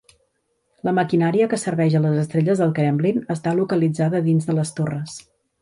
La 0.87 0.93
maquinària 0.99 1.49
que 1.51 1.59
serveix 1.65 1.99
a 1.99 2.01
les 2.07 2.17
estrelles 2.23 2.63
del 2.63 2.75
Kremlin 2.81 3.23
està 3.37 3.55
localitzada 3.63 4.23
dins 4.31 4.51
de 4.53 4.61
les 4.63 4.77
torres. 4.81 5.25